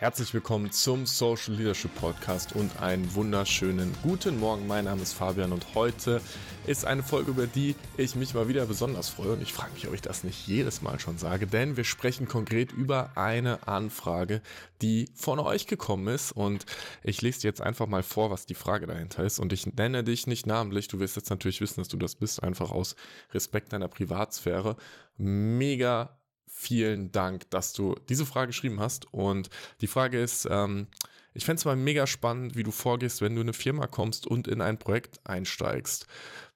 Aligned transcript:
Herzlich 0.00 0.32
willkommen 0.32 0.72
zum 0.72 1.04
Social 1.04 1.52
Leadership 1.52 1.94
Podcast 1.94 2.54
und 2.56 2.80
einen 2.80 3.14
wunderschönen 3.14 3.94
guten 4.02 4.40
Morgen. 4.40 4.66
Mein 4.66 4.86
Name 4.86 5.02
ist 5.02 5.12
Fabian 5.12 5.52
und 5.52 5.74
heute 5.74 6.22
ist 6.66 6.86
eine 6.86 7.02
Folge, 7.02 7.32
über 7.32 7.46
die 7.46 7.76
ich 7.98 8.14
mich 8.14 8.32
mal 8.32 8.48
wieder 8.48 8.64
besonders 8.64 9.10
freue. 9.10 9.34
Und 9.34 9.42
ich 9.42 9.52
frage 9.52 9.74
mich, 9.74 9.86
ob 9.86 9.92
ich 9.92 10.00
das 10.00 10.24
nicht 10.24 10.46
jedes 10.46 10.80
Mal 10.80 10.98
schon 11.00 11.18
sage, 11.18 11.46
denn 11.46 11.76
wir 11.76 11.84
sprechen 11.84 12.26
konkret 12.26 12.72
über 12.72 13.10
eine 13.14 13.68
Anfrage, 13.68 14.40
die 14.80 15.10
von 15.14 15.38
euch 15.38 15.66
gekommen 15.66 16.08
ist. 16.08 16.32
Und 16.32 16.64
ich 17.02 17.20
lese 17.20 17.42
dir 17.42 17.48
jetzt 17.48 17.60
einfach 17.60 17.86
mal 17.86 18.02
vor, 18.02 18.30
was 18.30 18.46
die 18.46 18.54
Frage 18.54 18.86
dahinter 18.86 19.22
ist. 19.22 19.38
Und 19.38 19.52
ich 19.52 19.66
nenne 19.66 20.02
dich 20.02 20.26
nicht 20.26 20.46
namentlich. 20.46 20.88
Du 20.88 20.98
wirst 20.98 21.16
jetzt 21.16 21.28
natürlich 21.28 21.60
wissen, 21.60 21.78
dass 21.78 21.88
du 21.88 21.98
das 21.98 22.14
bist, 22.14 22.42
einfach 22.42 22.70
aus 22.70 22.96
Respekt 23.34 23.74
deiner 23.74 23.88
Privatsphäre. 23.88 24.76
Mega 25.18 26.19
vielen 26.50 27.12
Dank, 27.12 27.48
dass 27.50 27.72
du 27.72 27.94
diese 28.08 28.26
Frage 28.26 28.48
geschrieben 28.48 28.80
hast. 28.80 29.12
Und 29.12 29.48
die 29.80 29.86
Frage 29.86 30.20
ist, 30.20 30.46
ähm, 30.50 30.88
ich 31.32 31.44
fände 31.44 31.58
es 31.60 31.64
mal 31.64 31.76
mega 31.76 32.06
spannend, 32.06 32.56
wie 32.56 32.64
du 32.64 32.72
vorgehst, 32.72 33.20
wenn 33.20 33.34
du 33.34 33.40
in 33.40 33.46
eine 33.46 33.52
Firma 33.52 33.86
kommst 33.86 34.26
und 34.26 34.48
in 34.48 34.60
ein 34.60 34.78
Projekt 34.78 35.20
einsteigst. 35.24 36.06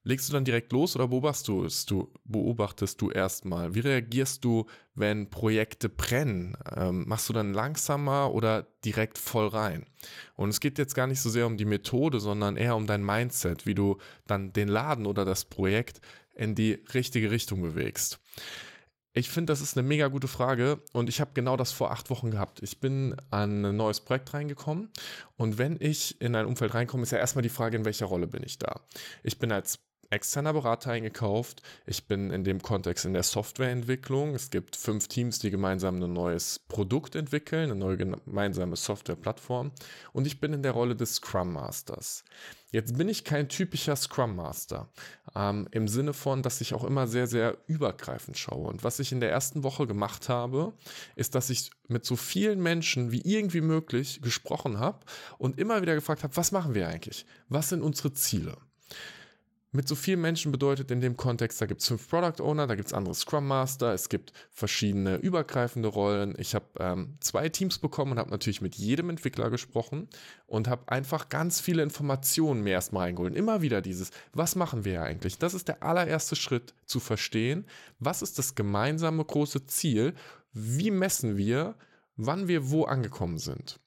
Legst 0.03 0.29
du 0.29 0.33
dann 0.33 0.45
direkt 0.45 0.71
los 0.71 0.95
oder 0.95 1.07
beobachtest 1.07 1.89
du, 1.89 2.11
beobachtest 2.25 3.01
du 3.01 3.09
erstmal? 3.09 3.73
Wie 3.73 3.79
reagierst 3.79 4.43
du, 4.43 4.67
wenn 4.93 5.29
Projekte 5.29 5.89
brennen? 5.89 6.55
Ähm, 6.75 7.05
machst 7.07 7.27
du 7.29 7.33
dann 7.33 7.53
langsamer 7.53 8.31
oder 8.31 8.67
direkt 8.83 9.17
voll 9.17 9.47
rein? 9.47 9.85
Und 10.35 10.49
es 10.49 10.59
geht 10.59 10.77
jetzt 10.77 10.93
gar 10.93 11.07
nicht 11.07 11.21
so 11.21 11.29
sehr 11.29 11.47
um 11.47 11.57
die 11.57 11.65
Methode, 11.65 12.19
sondern 12.19 12.57
eher 12.57 12.75
um 12.75 12.85
dein 12.85 13.03
Mindset, 13.03 13.65
wie 13.65 13.73
du 13.75 13.97
dann 14.27 14.53
den 14.53 14.67
Laden 14.67 15.07
oder 15.07 15.25
das 15.25 15.45
Projekt 15.45 16.01
in 16.35 16.53
die 16.53 16.83
richtige 16.93 17.31
Richtung 17.31 17.61
bewegst. 17.61 18.19
Ich 19.17 19.29
finde, 19.29 19.53
das 19.53 19.61
ist 19.61 19.77
eine 19.77 19.87
mega 19.87 20.09
gute 20.09 20.27
Frage 20.27 20.81
und 20.91 21.07
ich 21.07 21.21
habe 21.21 21.31
genau 21.33 21.55
das 21.55 21.71
vor 21.71 21.91
acht 21.91 22.09
Wochen 22.09 22.31
gehabt. 22.31 22.61
Ich 22.61 22.81
bin 22.81 23.15
an 23.31 23.65
ein 23.65 23.77
neues 23.77 24.01
Projekt 24.01 24.33
reingekommen 24.33 24.89
und 25.37 25.57
wenn 25.57 25.77
ich 25.79 26.19
in 26.19 26.35
ein 26.35 26.45
Umfeld 26.45 26.73
reinkomme, 26.73 27.03
ist 27.03 27.11
ja 27.11 27.17
erstmal 27.17 27.41
die 27.41 27.47
Frage, 27.49 27.77
in 27.77 27.85
welcher 27.85 28.07
Rolle 28.07 28.27
bin 28.27 28.43
ich 28.43 28.59
da. 28.59 28.81
Ich 29.23 29.39
bin 29.39 29.53
als 29.53 29.84
externer 30.09 30.53
Berater 30.53 30.91
eingekauft. 30.91 31.61
Ich 31.85 32.07
bin 32.07 32.31
in 32.31 32.43
dem 32.43 32.61
Kontext 32.61 33.05
in 33.05 33.13
der 33.13 33.23
Softwareentwicklung. 33.23 34.35
Es 34.35 34.49
gibt 34.49 34.75
fünf 34.75 35.07
Teams, 35.07 35.39
die 35.39 35.51
gemeinsam 35.51 36.01
ein 36.01 36.13
neues 36.13 36.59
Produkt 36.67 37.15
entwickeln, 37.15 37.71
eine 37.71 37.75
neue 37.75 37.97
gemeinsame 37.97 38.75
Softwareplattform. 38.75 39.71
Und 40.13 40.27
ich 40.27 40.39
bin 40.39 40.53
in 40.53 40.63
der 40.63 40.71
Rolle 40.71 40.95
des 40.95 41.15
Scrum 41.15 41.53
Masters. 41.53 42.23
Jetzt 42.71 42.97
bin 42.97 43.07
ich 43.07 43.23
kein 43.23 43.47
typischer 43.47 43.95
Scrum 43.95 44.35
Master 44.35 44.89
ähm, 45.33 45.65
im 45.71 45.87
Sinne 45.87 46.11
von, 46.11 46.41
dass 46.41 46.59
ich 46.59 46.73
auch 46.73 46.83
immer 46.83 47.07
sehr, 47.07 47.25
sehr 47.25 47.57
übergreifend 47.67 48.37
schaue. 48.37 48.67
Und 48.67 48.83
was 48.83 48.99
ich 48.99 49.13
in 49.13 49.21
der 49.21 49.31
ersten 49.31 49.63
Woche 49.63 49.87
gemacht 49.87 50.27
habe, 50.27 50.73
ist, 51.15 51.35
dass 51.35 51.49
ich 51.49 51.71
mit 51.87 52.03
so 52.03 52.17
vielen 52.17 52.61
Menschen 52.61 53.13
wie 53.13 53.21
irgendwie 53.21 53.61
möglich 53.61 54.21
gesprochen 54.21 54.77
habe 54.77 54.99
und 55.37 55.57
immer 55.57 55.81
wieder 55.81 55.95
gefragt 55.95 56.23
habe, 56.23 56.35
was 56.35 56.51
machen 56.51 56.75
wir 56.75 56.89
eigentlich? 56.89 57.25
Was 57.47 57.69
sind 57.69 57.81
unsere 57.81 58.11
Ziele? 58.11 58.57
Mit 59.75 59.87
so 59.87 59.95
vielen 59.95 60.21
Menschen 60.21 60.51
bedeutet 60.51 60.89
in 60.91 61.01
dem 61.01 61.17
Kontext, 61.17 61.61
da 61.61 61.65
gibt 61.65 61.81
es 61.81 61.87
fünf 61.87 62.09
Product 62.09 62.41
Owner, 62.41 62.67
da 62.67 62.75
gibt 62.75 62.87
es 62.87 62.93
andere 62.93 63.13
Scrum 63.13 63.47
Master, 63.47 63.93
es 63.93 64.09
gibt 64.09 64.33
verschiedene 64.51 65.17
übergreifende 65.17 65.89
Rollen. 65.89 66.33
Ich 66.37 66.55
habe 66.55 66.65
ähm, 66.79 67.17
zwei 67.19 67.49
Teams 67.49 67.79
bekommen 67.79 68.13
und 68.13 68.19
habe 68.19 68.31
natürlich 68.31 68.61
mit 68.61 68.75
jedem 68.75 69.09
Entwickler 69.09 69.49
gesprochen 69.49 70.07
und 70.47 70.67
habe 70.67 70.89
einfach 70.91 71.29
ganz 71.29 71.59
viele 71.59 71.83
Informationen 71.83 72.61
mir 72.61 72.71
erstmal 72.71 73.07
reingeholt. 73.07 73.35
Immer 73.35 73.61
wieder 73.61 73.81
dieses, 73.81 74.11
was 74.33 74.55
machen 74.55 74.85
wir 74.85 74.93
ja 74.93 75.03
eigentlich? 75.03 75.37
Das 75.37 75.53
ist 75.53 75.67
der 75.67 75.83
allererste 75.83 76.35
Schritt 76.35 76.73
zu 76.85 76.99
verstehen, 76.99 77.65
was 77.99 78.21
ist 78.21 78.39
das 78.39 78.55
gemeinsame 78.55 79.23
große 79.23 79.65
Ziel, 79.65 80.13
wie 80.53 80.91
messen 80.91 81.37
wir, 81.37 81.75
wann 82.15 82.47
wir 82.47 82.69
wo 82.71 82.85
angekommen 82.85 83.37
sind. 83.37 83.79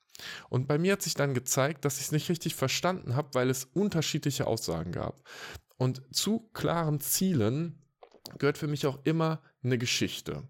Und 0.49 0.67
bei 0.67 0.79
mir 0.79 0.93
hat 0.93 1.03
sich 1.03 1.15
dann 1.15 1.35
gezeigt, 1.35 1.85
dass 1.85 1.99
ich 1.99 2.07
es 2.07 2.13
nicht 2.13 2.29
richtig 2.29 2.55
verstanden 2.55 3.17
habe, 3.17 3.29
weil 3.33 3.51
es 3.51 3.69
unterschiedliche 3.75 4.47
Aussagen 4.47 4.93
gab. 4.93 5.23
Und 5.79 6.03
zu 6.15 6.51
klaren 6.53 7.01
Zielen 7.01 7.83
gehört 8.37 8.59
für 8.59 8.67
mich 8.67 8.87
auch 8.87 8.99
immer 9.05 9.41
eine 9.63 9.79
Geschichte. 9.79 10.45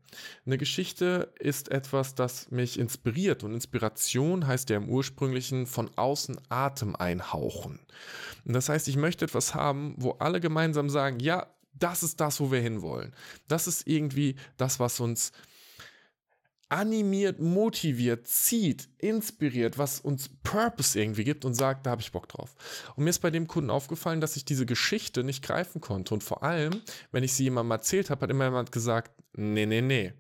Eine 0.45 0.59
Geschichte 0.59 1.33
ist 1.39 1.71
etwas, 1.71 2.15
das 2.15 2.51
mich 2.51 2.79
inspiriert 2.79 3.45
und 3.45 3.55
Inspiration 3.55 4.47
heißt 4.47 4.71
ja 4.71 4.77
im 4.77 4.89
ursprünglichen 4.89 5.67
von 5.67 5.91
außen 5.97 6.39
Atem 6.49 6.97
einhauchen. 6.97 7.81
Das 8.45 8.69
heißt, 8.69 8.89
ich 8.89 8.97
möchte 8.97 9.25
etwas 9.25 9.55
haben, 9.55 9.95
wo 9.99 10.13
alle 10.13 10.41
gemeinsam 10.41 10.91
sagen, 10.91 11.21
ja, 11.21 11.47
das 11.75 12.03
ist 12.03 12.21
das, 12.21 12.41
wo 12.41 12.51
wir 12.51 12.61
hinwollen. 12.61 13.15
Das 13.47 13.67
ist 13.67 13.87
irgendwie 13.87 14.35
das, 14.57 14.81
was 14.81 15.01
uns 15.01 15.33
animiert, 16.69 17.41
motiviert, 17.41 18.27
zieht, 18.27 18.89
inspiriert, 18.99 19.79
was 19.79 20.01
uns 20.01 20.29
Purpose 20.43 21.01
irgendwie 21.01 21.25
gibt 21.25 21.45
und 21.45 21.55
sagt, 21.55 21.87
da 21.87 21.91
habe 21.91 22.03
ich 22.03 22.13
Bock 22.13 22.29
drauf. 22.29 22.55
Und 22.95 23.05
mir 23.05 23.11
ist 23.11 23.21
bei 23.21 23.31
dem 23.31 23.47
Kunden 23.47 23.71
aufgefallen, 23.71 24.21
dass 24.21 24.37
ich 24.37 24.45
diese 24.45 24.67
Geschichte 24.67 25.25
nicht 25.25 25.43
greifen 25.43 25.81
konnte. 25.81 26.15
Und 26.15 26.23
vor 26.23 26.43
allem, 26.43 26.83
wenn 27.11 27.25
ich 27.25 27.33
sie 27.33 27.45
jemandem 27.45 27.73
erzählt 27.73 28.11
habe, 28.11 28.23
hat 28.23 28.31
immer 28.31 28.45
jemand 28.45 28.73
gesagt, 28.73 29.13
nee, 29.33 29.67
nee, 29.67 29.81
nee. 29.81 30.13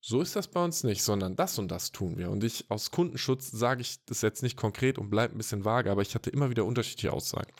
So 0.00 0.20
ist 0.20 0.36
das 0.36 0.46
bei 0.46 0.62
uns 0.62 0.84
nicht, 0.84 1.02
sondern 1.02 1.34
das 1.34 1.58
und 1.58 1.68
das 1.68 1.90
tun 1.90 2.18
wir. 2.18 2.30
Und 2.30 2.44
ich 2.44 2.70
aus 2.70 2.90
Kundenschutz 2.90 3.50
sage 3.50 3.80
ich 3.80 4.04
das 4.04 4.22
jetzt 4.22 4.42
nicht 4.42 4.56
konkret 4.56 4.96
und 4.96 5.10
bleibe 5.10 5.34
ein 5.34 5.38
bisschen 5.38 5.64
vage, 5.64 5.90
aber 5.90 6.02
ich 6.02 6.14
hatte 6.14 6.30
immer 6.30 6.50
wieder 6.50 6.64
unterschiedliche 6.64 7.12
Aussagen. 7.12 7.50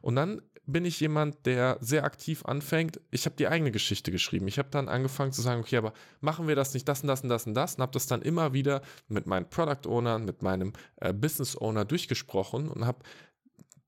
Und 0.00 0.16
dann 0.16 0.42
bin 0.66 0.84
ich 0.84 1.00
jemand, 1.00 1.46
der 1.46 1.78
sehr 1.80 2.04
aktiv 2.04 2.44
anfängt. 2.44 3.00
Ich 3.10 3.26
habe 3.26 3.36
die 3.36 3.48
eigene 3.48 3.70
Geschichte 3.70 4.10
geschrieben. 4.10 4.48
Ich 4.48 4.58
habe 4.58 4.70
dann 4.70 4.88
angefangen 4.88 5.32
zu 5.32 5.42
sagen, 5.42 5.60
okay, 5.60 5.76
aber 5.76 5.92
machen 6.20 6.48
wir 6.48 6.56
das 6.56 6.74
nicht 6.74 6.88
das 6.88 7.02
und 7.02 7.08
das 7.08 7.22
und 7.22 7.28
das 7.28 7.46
und 7.46 7.54
das 7.54 7.74
und 7.74 7.82
habe 7.82 7.92
das 7.92 8.06
dann 8.06 8.22
immer 8.22 8.52
wieder 8.52 8.82
mit 9.08 9.26
meinen 9.26 9.48
Product 9.48 9.86
Ownern, 9.86 10.24
mit 10.24 10.42
meinem 10.42 10.72
äh, 10.96 11.12
Business 11.12 11.56
Owner 11.56 11.84
durchgesprochen 11.84 12.68
und 12.68 12.86
habe 12.86 13.04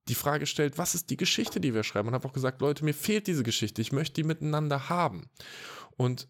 die 0.09 0.15
Frage 0.15 0.41
gestellt, 0.41 0.79
was 0.79 0.95
ist 0.95 1.11
die 1.11 1.17
Geschichte, 1.17 1.61
die 1.61 1.75
wir 1.75 1.83
schreiben? 1.83 2.09
Und 2.09 2.15
habe 2.15 2.29
auch 2.29 2.33
gesagt, 2.33 2.61
Leute, 2.61 2.85
mir 2.85 2.95
fehlt 2.95 3.27
diese 3.27 3.43
Geschichte. 3.43 3.83
Ich 3.83 3.93
möchte 3.93 4.15
die 4.21 4.27
miteinander 4.27 4.89
haben. 4.89 5.29
Und 5.97 6.29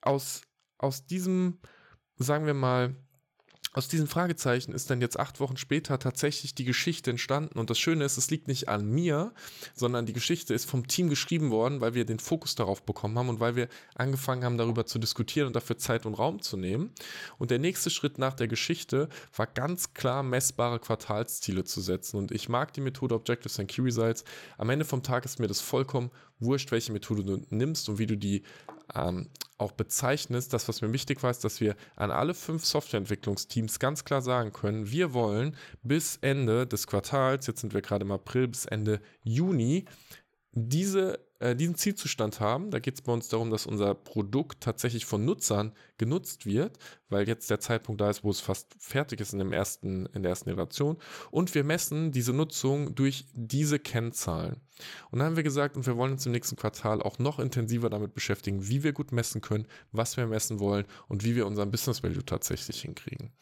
aus, 0.00 0.42
aus 0.78 1.06
diesem, 1.06 1.60
sagen 2.16 2.46
wir 2.46 2.54
mal, 2.54 2.96
aus 3.74 3.88
diesen 3.88 4.06
Fragezeichen 4.06 4.72
ist 4.72 4.90
dann 4.90 5.00
jetzt 5.00 5.18
acht 5.18 5.40
Wochen 5.40 5.56
später 5.56 5.98
tatsächlich 5.98 6.54
die 6.54 6.64
Geschichte 6.64 7.10
entstanden. 7.10 7.58
Und 7.58 7.70
das 7.70 7.78
Schöne 7.78 8.04
ist, 8.04 8.18
es 8.18 8.30
liegt 8.30 8.46
nicht 8.46 8.68
an 8.68 8.84
mir, 8.84 9.32
sondern 9.74 10.04
die 10.04 10.12
Geschichte 10.12 10.52
ist 10.52 10.68
vom 10.68 10.86
Team 10.86 11.08
geschrieben 11.08 11.50
worden, 11.50 11.80
weil 11.80 11.94
wir 11.94 12.04
den 12.04 12.18
Fokus 12.18 12.54
darauf 12.54 12.82
bekommen 12.82 13.18
haben 13.18 13.30
und 13.30 13.40
weil 13.40 13.56
wir 13.56 13.68
angefangen 13.94 14.44
haben, 14.44 14.58
darüber 14.58 14.84
zu 14.84 14.98
diskutieren 14.98 15.46
und 15.46 15.56
dafür 15.56 15.78
Zeit 15.78 16.04
und 16.04 16.14
Raum 16.14 16.42
zu 16.42 16.58
nehmen. 16.58 16.90
Und 17.38 17.50
der 17.50 17.58
nächste 17.58 17.88
Schritt 17.88 18.18
nach 18.18 18.34
der 18.34 18.48
Geschichte 18.48 19.08
war 19.34 19.46
ganz 19.46 19.94
klar 19.94 20.22
messbare 20.22 20.78
Quartalsziele 20.78 21.64
zu 21.64 21.80
setzen. 21.80 22.18
Und 22.18 22.30
ich 22.30 22.50
mag 22.50 22.74
die 22.74 22.82
Methode 22.82 23.14
Objectives 23.14 23.58
and 23.58 23.70
Key 23.70 23.80
Results. 23.80 24.24
Am 24.58 24.68
Ende 24.68 24.84
vom 24.84 25.02
Tag 25.02 25.24
ist 25.24 25.38
mir 25.38 25.46
das 25.48 25.60
vollkommen 25.60 26.10
wurscht, 26.40 26.72
welche 26.72 26.92
Methode 26.92 27.24
du 27.24 27.42
nimmst 27.50 27.88
und 27.88 27.98
wie 27.98 28.06
du 28.06 28.16
die 28.16 28.42
ähm, 28.94 29.28
auch 29.58 29.72
bezeichnest, 29.72 30.52
das, 30.52 30.68
was 30.68 30.82
mir 30.82 30.92
wichtig 30.92 31.22
war, 31.22 31.30
ist, 31.30 31.44
dass 31.44 31.60
wir 31.60 31.76
an 31.96 32.10
alle 32.10 32.34
fünf 32.34 32.64
Softwareentwicklungsteams 32.64 33.78
ganz 33.78 34.04
klar 34.04 34.20
sagen 34.20 34.52
können, 34.52 34.90
wir 34.90 35.14
wollen 35.14 35.56
bis 35.82 36.18
Ende 36.20 36.66
des 36.66 36.86
Quartals, 36.86 37.46
jetzt 37.46 37.60
sind 37.60 37.72
wir 37.72 37.82
gerade 37.82 38.04
im 38.04 38.12
April, 38.12 38.48
bis 38.48 38.66
Ende 38.66 39.00
Juni, 39.22 39.84
diese 40.52 41.18
äh, 41.42 41.56
diesen 41.56 41.74
Zielzustand 41.74 42.40
haben. 42.40 42.70
Da 42.70 42.78
geht 42.78 42.94
es 42.94 43.02
bei 43.02 43.12
uns 43.12 43.28
darum, 43.28 43.50
dass 43.50 43.66
unser 43.66 43.94
Produkt 43.94 44.62
tatsächlich 44.62 45.06
von 45.06 45.24
Nutzern 45.24 45.72
genutzt 45.98 46.46
wird, 46.46 46.78
weil 47.08 47.26
jetzt 47.28 47.50
der 47.50 47.58
Zeitpunkt 47.58 48.00
da 48.00 48.10
ist, 48.10 48.22
wo 48.22 48.30
es 48.30 48.40
fast 48.40 48.74
fertig 48.78 49.20
ist 49.20 49.32
in, 49.32 49.40
dem 49.40 49.52
ersten, 49.52 50.06
in 50.06 50.22
der 50.22 50.30
ersten 50.30 50.50
Iteration. 50.50 50.96
Und 51.30 51.54
wir 51.54 51.64
messen 51.64 52.12
diese 52.12 52.32
Nutzung 52.32 52.94
durch 52.94 53.26
diese 53.34 53.78
Kennzahlen. 53.78 54.60
Und 55.10 55.18
dann 55.18 55.28
haben 55.28 55.36
wir 55.36 55.42
gesagt, 55.42 55.76
und 55.76 55.86
wir 55.86 55.96
wollen 55.96 56.12
uns 56.12 56.26
im 56.26 56.32
nächsten 56.32 56.56
Quartal 56.56 57.02
auch 57.02 57.18
noch 57.18 57.38
intensiver 57.38 57.90
damit 57.90 58.14
beschäftigen, 58.14 58.68
wie 58.68 58.82
wir 58.82 58.92
gut 58.92 59.12
messen 59.12 59.40
können, 59.40 59.66
was 59.92 60.16
wir 60.16 60.26
messen 60.26 60.60
wollen 60.60 60.86
und 61.08 61.24
wie 61.24 61.36
wir 61.36 61.46
unseren 61.46 61.70
Business 61.70 62.02
Value 62.02 62.24
tatsächlich 62.24 62.82
hinkriegen. 62.82 63.32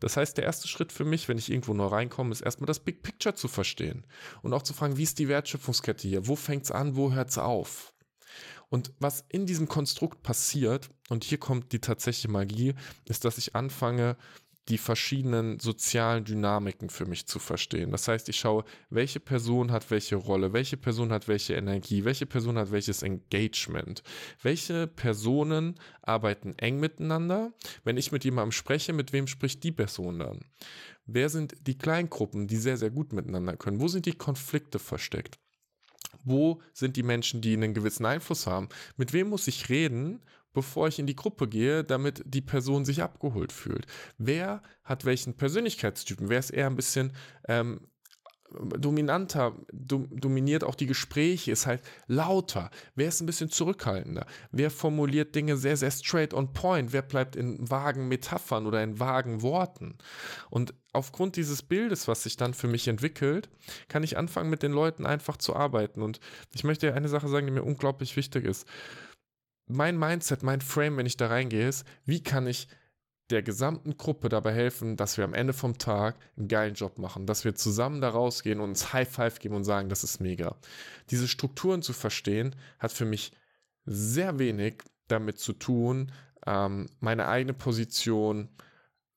Das 0.00 0.16
heißt, 0.16 0.36
der 0.36 0.44
erste 0.44 0.68
Schritt 0.68 0.92
für 0.92 1.04
mich, 1.04 1.28
wenn 1.28 1.38
ich 1.38 1.50
irgendwo 1.50 1.74
neu 1.74 1.86
reinkomme, 1.86 2.32
ist 2.32 2.40
erstmal 2.40 2.66
das 2.66 2.80
Big 2.80 3.02
Picture 3.02 3.34
zu 3.34 3.48
verstehen 3.48 4.04
und 4.42 4.52
auch 4.52 4.62
zu 4.62 4.74
fragen, 4.74 4.96
wie 4.96 5.02
ist 5.04 5.18
die 5.18 5.28
Wertschöpfungskette 5.28 6.08
hier? 6.08 6.26
Wo 6.26 6.36
fängt 6.36 6.64
es 6.64 6.70
an? 6.70 6.96
Wo 6.96 7.12
hört 7.12 7.30
es 7.30 7.38
auf. 7.44 7.92
Und 8.68 8.92
was 8.98 9.24
in 9.28 9.44
diesem 9.44 9.68
Konstrukt 9.68 10.22
passiert, 10.22 10.88
und 11.10 11.24
hier 11.24 11.38
kommt 11.38 11.72
die 11.72 11.80
tatsächliche 11.80 12.30
Magie, 12.30 12.74
ist, 13.04 13.24
dass 13.24 13.36
ich 13.36 13.54
anfange, 13.54 14.16
die 14.68 14.78
verschiedenen 14.78 15.58
sozialen 15.58 16.24
Dynamiken 16.24 16.88
für 16.88 17.04
mich 17.04 17.26
zu 17.26 17.38
verstehen. 17.38 17.90
Das 17.90 18.06
heißt, 18.06 18.28
ich 18.28 18.36
schaue, 18.36 18.64
welche 18.90 19.18
Person 19.18 19.72
hat 19.72 19.90
welche 19.90 20.16
Rolle, 20.16 20.52
welche 20.52 20.76
Person 20.76 21.10
hat 21.10 21.26
welche 21.26 21.54
Energie, 21.54 22.04
welche 22.04 22.26
Person 22.26 22.56
hat 22.56 22.70
welches 22.70 23.02
Engagement, 23.02 24.02
welche 24.40 24.86
Personen 24.86 25.74
arbeiten 26.00 26.54
eng 26.58 26.78
miteinander. 26.78 27.52
Wenn 27.82 27.96
ich 27.96 28.12
mit 28.12 28.24
jemandem 28.24 28.52
spreche, 28.52 28.92
mit 28.92 29.12
wem 29.12 29.26
spricht 29.26 29.64
die 29.64 29.72
Person 29.72 30.20
dann? 30.20 30.40
Wer 31.06 31.28
sind 31.28 31.54
die 31.66 31.76
Kleingruppen, 31.76 32.46
die 32.46 32.56
sehr, 32.56 32.76
sehr 32.76 32.90
gut 32.90 33.12
miteinander 33.12 33.56
können? 33.56 33.80
Wo 33.80 33.88
sind 33.88 34.06
die 34.06 34.12
Konflikte 34.12 34.78
versteckt? 34.78 35.41
Wo 36.24 36.60
sind 36.72 36.96
die 36.96 37.02
Menschen, 37.02 37.40
die 37.40 37.54
einen 37.54 37.74
gewissen 37.74 38.06
Einfluss 38.06 38.46
haben? 38.46 38.68
Mit 38.96 39.12
wem 39.12 39.28
muss 39.28 39.48
ich 39.48 39.68
reden? 39.68 40.20
bevor 40.54 40.88
ich 40.88 40.98
in 40.98 41.06
die 41.06 41.16
Gruppe 41.16 41.48
gehe, 41.48 41.84
damit 41.84 42.22
die 42.26 42.40
Person 42.40 42.84
sich 42.84 43.02
abgeholt 43.02 43.52
fühlt? 43.52 43.86
Wer 44.18 44.62
hat 44.84 45.04
welchen 45.04 45.34
Persönlichkeitstypen? 45.34 46.28
Wer 46.28 46.38
ist 46.38 46.50
eher 46.50 46.66
ein 46.66 46.76
bisschen 46.76 47.12
ähm, 47.48 47.88
dominanter, 48.78 49.54
dom, 49.72 50.08
dominiert 50.10 50.64
auch 50.64 50.74
die 50.74 50.86
Gespräche, 50.86 51.52
ist 51.52 51.66
halt 51.66 51.82
lauter. 52.06 52.70
Wer 52.94 53.08
ist 53.08 53.20
ein 53.20 53.26
bisschen 53.26 53.50
zurückhaltender? 53.50 54.26
Wer 54.50 54.70
formuliert 54.70 55.34
Dinge 55.34 55.56
sehr, 55.56 55.76
sehr 55.76 55.90
straight 55.90 56.34
on 56.34 56.52
point? 56.52 56.92
Wer 56.92 57.02
bleibt 57.02 57.36
in 57.36 57.70
vagen 57.70 58.08
Metaphern 58.08 58.66
oder 58.66 58.82
in 58.82 59.00
vagen 59.00 59.42
Worten? 59.42 59.96
Und 60.50 60.74
aufgrund 60.92 61.36
dieses 61.36 61.62
Bildes, 61.62 62.08
was 62.08 62.22
sich 62.22 62.36
dann 62.36 62.54
für 62.54 62.68
mich 62.68 62.88
entwickelt, 62.88 63.48
kann 63.88 64.02
ich 64.02 64.16
anfangen, 64.16 64.50
mit 64.50 64.62
den 64.62 64.72
Leuten 64.72 65.06
einfach 65.06 65.36
zu 65.36 65.56
arbeiten. 65.56 66.02
Und 66.02 66.20
ich 66.54 66.64
möchte 66.64 66.92
eine 66.94 67.08
Sache 67.08 67.28
sagen, 67.28 67.46
die 67.46 67.52
mir 67.52 67.64
unglaublich 67.64 68.16
wichtig 68.16 68.44
ist. 68.44 68.66
Mein 69.66 69.98
Mindset, 69.98 70.42
mein 70.42 70.60
Frame, 70.60 70.98
wenn 70.98 71.06
ich 71.06 71.16
da 71.16 71.28
reingehe, 71.28 71.68
ist, 71.68 71.86
wie 72.04 72.22
kann 72.22 72.46
ich 72.46 72.68
der 73.32 73.42
gesamten 73.42 73.96
Gruppe 73.96 74.28
dabei 74.28 74.52
helfen, 74.52 74.96
dass 74.96 75.16
wir 75.16 75.24
am 75.24 75.34
Ende 75.34 75.52
vom 75.52 75.78
Tag 75.78 76.16
einen 76.36 76.48
geilen 76.48 76.74
Job 76.74 76.98
machen, 76.98 77.26
dass 77.26 77.44
wir 77.44 77.54
zusammen 77.54 78.00
da 78.00 78.10
rausgehen 78.10 78.60
und 78.60 78.70
uns 78.70 78.92
High 78.92 79.08
Five 79.08 79.38
geben 79.38 79.56
und 79.56 79.64
sagen, 79.64 79.88
das 79.88 80.04
ist 80.04 80.20
mega. 80.20 80.56
Diese 81.10 81.26
Strukturen 81.26 81.82
zu 81.82 81.92
verstehen, 81.92 82.54
hat 82.78 82.92
für 82.92 83.06
mich 83.06 83.32
sehr 83.86 84.38
wenig 84.38 84.82
damit 85.08 85.38
zu 85.38 85.54
tun, 85.54 86.12
ähm, 86.46 86.86
meine 87.00 87.26
eigene 87.26 87.54
Position 87.54 88.48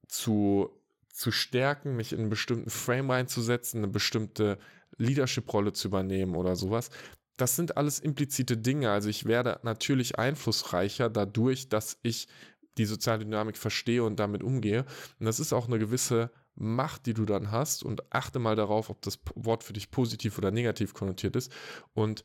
zu, 0.07 0.69
zu 1.09 1.31
stärken, 1.31 1.95
mich 1.95 2.13
in 2.13 2.21
einen 2.21 2.29
bestimmten 2.29 2.69
Frame 2.69 3.11
reinzusetzen, 3.11 3.79
eine 3.79 3.91
bestimmte 3.91 4.57
Leadership-Rolle 4.97 5.73
zu 5.73 5.89
übernehmen 5.89 6.35
oder 6.35 6.55
sowas. 6.55 6.89
Das 7.37 7.57
sind 7.57 7.75
alles 7.75 7.99
implizite 7.99 8.55
Dinge. 8.55 8.91
Also 8.91 9.09
ich 9.09 9.25
werde 9.25 9.59
natürlich 9.63 10.17
einflussreicher 10.17 11.09
dadurch, 11.09 11.67
dass 11.67 11.99
ich 12.01 12.27
die 12.77 12.85
soziale 12.85 13.23
Dynamik 13.23 13.57
verstehe 13.57 14.03
und 14.03 14.19
damit 14.19 14.43
umgehe. 14.43 14.85
Und 15.19 15.25
das 15.25 15.39
ist 15.39 15.53
auch 15.53 15.67
eine 15.67 15.79
gewisse 15.79 16.31
Macht, 16.55 17.05
die 17.05 17.13
du 17.13 17.25
dann 17.25 17.51
hast 17.51 17.83
und 17.83 18.13
achte 18.13 18.39
mal 18.39 18.55
darauf, 18.55 18.89
ob 18.89 19.01
das 19.01 19.19
Wort 19.35 19.63
für 19.63 19.73
dich 19.73 19.91
positiv 19.91 20.37
oder 20.37 20.51
negativ 20.51 20.93
konnotiert 20.93 21.35
ist. 21.35 21.51
Und 21.93 22.23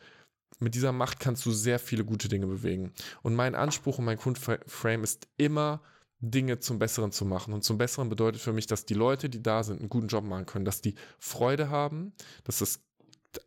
mit 0.59 0.75
dieser 0.75 0.93
Macht 0.93 1.21
kannst 1.21 1.45
du 1.47 1.53
sehr 1.53 1.79
viele 1.79 2.05
gute 2.05 2.29
Dinge 2.29 2.47
bewegen. 2.47 2.93
Und 3.23 3.35
mein 3.35 3.55
Anspruch 3.55 3.99
und 3.99 4.05
mein 4.05 4.19
Grundframe 4.19 5.03
ist 5.03 5.29
immer, 5.37 5.81
Dinge 6.21 6.61
zum 6.61 6.79
Besseren 6.79 7.13
zu 7.13 7.25
machen. 7.25 7.55
Und 7.55 7.65
zum 7.65 7.79
Besseren 7.79 8.09
bedeutet 8.09 8.43
für 8.43 8.53
mich, 8.53 8.67
dass 8.67 8.85
die 8.85 8.95
Leute, 8.95 9.31
die 9.31 9.43
da 9.43 9.63
sind, 9.63 9.81
einen 9.81 9.89
guten 9.89 10.09
Job 10.09 10.25
machen 10.25 10.47
können, 10.47 10.67
dass 10.67 10.83
die 10.83 10.95
Freude 11.19 11.71
haben, 11.71 12.13
dass 12.45 12.59
das 12.59 12.81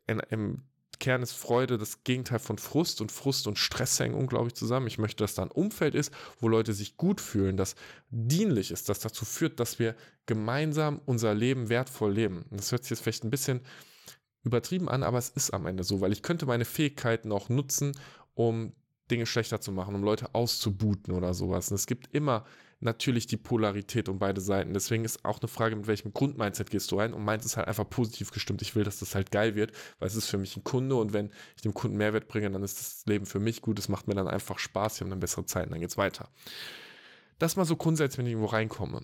im 0.08 0.64
Kern 1.04 1.22
ist 1.22 1.34
Freude 1.34 1.78
das 1.78 2.06
Gegenteil 2.06 2.40
von 2.40 2.58
Frust 2.58 3.02
und 3.02 3.12
Frust 3.12 3.46
und 3.48 3.60
Stress 3.60 4.00
hängen 4.00 4.16
unglaublich 4.16 4.54
zusammen. 4.54 4.88
Ich 4.88 5.00
möchte, 5.00 5.22
dass 5.22 5.36
da 5.36 5.42
ein 5.42 5.52
Umfeld 5.52 5.96
ist, 5.96 6.14
wo 6.40 6.48
Leute 6.48 6.72
sich 6.72 6.96
gut 6.96 7.20
fühlen, 7.20 7.58
das 7.58 7.76
dienlich 8.10 8.72
ist, 8.72 8.88
das 8.88 9.00
dazu 9.00 9.26
führt, 9.26 9.60
dass 9.60 9.80
wir 9.80 9.98
gemeinsam 10.28 11.02
unser 11.06 11.34
Leben 11.34 11.68
wertvoll 11.68 12.14
leben. 12.14 12.46
Und 12.50 12.58
das 12.58 12.72
hört 12.72 12.84
sich 12.84 12.92
jetzt 12.92 13.02
vielleicht 13.02 13.26
ein 13.26 13.32
bisschen 13.32 13.60
übertrieben 14.46 14.88
an, 14.88 15.04
aber 15.04 15.18
es 15.18 15.28
ist 15.28 15.54
am 15.54 15.66
Ende 15.66 15.84
so, 15.84 16.00
weil 16.00 16.14
ich 16.14 16.22
könnte 16.22 16.46
meine 16.46 16.64
Fähigkeiten 16.64 17.34
auch 17.34 17.50
nutzen, 17.50 17.92
um 18.34 18.72
Dinge 19.12 19.26
schlechter 19.26 19.60
zu 19.60 19.74
machen, 19.74 19.96
um 19.96 20.04
Leute 20.04 20.34
auszubooten 20.34 21.14
oder 21.14 21.34
sowas. 21.34 21.70
Und 21.70 21.76
es 21.76 21.86
gibt 21.86 22.16
immer 22.16 22.46
natürlich 22.84 23.28
die 23.28 23.38
Polarität 23.38 24.10
um 24.10 24.20
beide 24.20 24.42
Seiten. 24.42 24.74
Deswegen 24.74 25.06
ist 25.06 25.26
auch 25.26 25.40
eine 25.40 25.48
Frage, 25.48 25.76
mit 25.76 25.88
welchem 25.88 26.14
Grundmindset 26.14 26.70
gehst 26.70 26.92
du 26.92 26.98
rein 26.98 27.14
und 27.14 27.24
meins 27.24 27.46
ist 27.46 27.58
halt 27.58 27.68
einfach 27.68 27.90
positiv 27.90 28.32
gestimmt. 28.32 28.62
Ich 28.62 28.76
will, 28.76 28.84
dass 28.84 29.00
das 29.00 29.16
halt 29.16 29.32
geil 29.32 29.56
wird, 29.56 29.72
weil 30.00 30.08
es 30.08 30.16
ist 30.16 30.28
für 30.28 30.38
mich 30.38 30.56
ein 30.58 30.64
Kunde 30.64 30.96
und 30.96 31.14
wenn 31.14 31.32
ich 31.56 31.62
dem 31.62 31.74
Kunden 31.74 31.98
Mehrwert 31.98 32.28
bringe, 32.28 32.52
dann 32.52 32.64
ist 32.64 32.80
das 32.80 33.06
Leben 33.06 33.26
für 33.26 33.40
mich 33.40 33.62
gut. 33.62 33.80
Es 33.80 33.90
macht 33.90 34.08
mir 34.08 34.16
dann 34.16 34.28
einfach 34.28 34.60
Spaß, 34.60 35.00
wir 35.00 35.06
haben 35.06 35.12
dann 35.12 35.20
bessere 35.20 35.46
Zeiten, 35.46 35.72
dann 35.72 35.80
geht's 35.80 35.98
weiter. 35.98 36.30
Das 37.40 37.56
mal 37.56 37.66
so 37.66 37.76
grundsätzlich, 37.76 38.20
wenn 38.20 38.26
ich 38.26 38.34
irgendwo 38.34 38.50
reinkomme. 38.50 39.02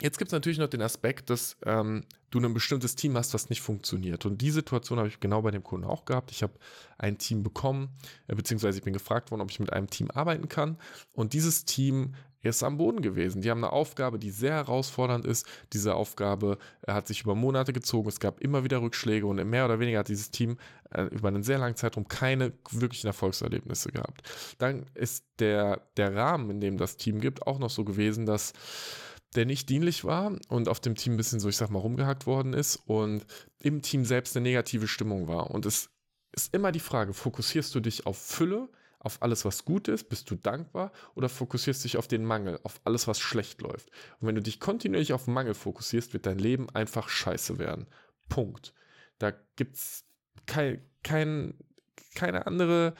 Jetzt 0.00 0.18
gibt 0.18 0.28
es 0.28 0.32
natürlich 0.32 0.58
noch 0.58 0.68
den 0.68 0.82
Aspekt, 0.82 1.28
dass 1.28 1.56
ähm, 1.64 2.04
du 2.30 2.38
ein 2.38 2.54
bestimmtes 2.54 2.94
Team 2.94 3.16
hast, 3.16 3.34
das 3.34 3.50
nicht 3.50 3.62
funktioniert. 3.62 4.26
Und 4.26 4.40
die 4.40 4.50
Situation 4.50 4.98
habe 4.98 5.08
ich 5.08 5.18
genau 5.18 5.42
bei 5.42 5.50
dem 5.50 5.64
Kunden 5.64 5.86
auch 5.86 6.04
gehabt. 6.04 6.30
Ich 6.30 6.42
habe 6.42 6.52
ein 6.98 7.18
Team 7.18 7.42
bekommen, 7.42 7.88
äh, 8.28 8.36
beziehungsweise 8.36 8.78
ich 8.78 8.84
bin 8.84 8.92
gefragt 8.92 9.30
worden, 9.30 9.40
ob 9.40 9.50
ich 9.50 9.58
mit 9.58 9.72
einem 9.72 9.90
Team 9.90 10.10
arbeiten 10.12 10.48
kann. 10.48 10.78
Und 11.12 11.32
dieses 11.32 11.64
Team 11.64 12.14
ist 12.42 12.62
am 12.62 12.78
Boden 12.78 13.02
gewesen. 13.02 13.42
Die 13.42 13.50
haben 13.50 13.64
eine 13.64 13.72
Aufgabe, 13.72 14.18
die 14.18 14.30
sehr 14.30 14.54
herausfordernd 14.54 15.24
ist. 15.24 15.46
Diese 15.72 15.94
Aufgabe 15.94 16.58
äh, 16.86 16.92
hat 16.92 17.06
sich 17.06 17.22
über 17.22 17.34
Monate 17.34 17.72
gezogen. 17.72 18.08
Es 18.08 18.20
gab 18.20 18.40
immer 18.40 18.64
wieder 18.64 18.80
Rückschläge 18.80 19.26
und 19.26 19.42
mehr 19.48 19.64
oder 19.64 19.80
weniger 19.80 20.00
hat 20.00 20.08
dieses 20.08 20.30
Team 20.30 20.58
äh, 20.90 21.02
über 21.04 21.28
einen 21.28 21.42
sehr 21.42 21.58
langen 21.58 21.76
Zeitraum 21.76 22.06
keine 22.08 22.52
wirklichen 22.70 23.08
Erfolgserlebnisse 23.08 23.90
gehabt. 23.90 24.22
Dann 24.58 24.86
ist 24.94 25.24
der, 25.38 25.82
der 25.96 26.14
Rahmen, 26.14 26.50
in 26.50 26.60
dem 26.60 26.78
das 26.78 26.96
Team 26.96 27.20
gibt, 27.20 27.46
auch 27.46 27.58
noch 27.58 27.70
so 27.70 27.84
gewesen, 27.84 28.26
dass 28.26 28.52
der 29.34 29.44
nicht 29.44 29.68
dienlich 29.68 30.04
war 30.04 30.32
und 30.48 30.68
auf 30.68 30.80
dem 30.80 30.94
Team 30.94 31.14
ein 31.14 31.16
bisschen 31.18 31.40
so, 31.40 31.48
ich 31.48 31.56
sag 31.56 31.70
mal, 31.70 31.80
rumgehackt 31.80 32.26
worden 32.26 32.54
ist 32.54 32.76
und 32.86 33.26
im 33.60 33.82
Team 33.82 34.04
selbst 34.04 34.36
eine 34.36 34.44
negative 34.44 34.88
Stimmung 34.88 35.28
war. 35.28 35.50
Und 35.50 35.66
es 35.66 35.90
ist 36.32 36.54
immer 36.54 36.72
die 36.72 36.80
Frage, 36.80 37.12
fokussierst 37.12 37.74
du 37.74 37.80
dich 37.80 38.06
auf 38.06 38.16
Fülle, 38.16 38.68
auf 39.00 39.22
alles, 39.22 39.44
was 39.44 39.64
gut 39.64 39.88
ist, 39.88 40.08
bist 40.08 40.30
du 40.30 40.34
dankbar 40.34 40.92
oder 41.14 41.28
fokussierst 41.28 41.84
dich 41.84 41.96
auf 41.96 42.08
den 42.08 42.24
Mangel, 42.24 42.58
auf 42.64 42.80
alles, 42.84 43.06
was 43.06 43.20
schlecht 43.20 43.60
läuft? 43.60 43.90
Und 44.20 44.28
wenn 44.28 44.34
du 44.34 44.42
dich 44.42 44.60
kontinuierlich 44.60 45.12
auf 45.12 45.26
Mangel 45.26 45.54
fokussierst, 45.54 46.12
wird 46.12 46.26
dein 46.26 46.38
Leben 46.38 46.68
einfach 46.70 47.08
scheiße 47.08 47.58
werden. 47.58 47.86
Punkt. 48.28 48.74
Da 49.18 49.32
gibt's 49.56 50.04
kein, 50.46 50.82
kein, 51.02 51.54
keine 52.14 52.46
andere 52.46 52.94